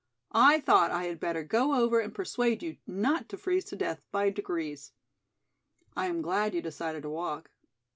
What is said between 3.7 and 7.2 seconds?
death by degrees. I am glad you decided to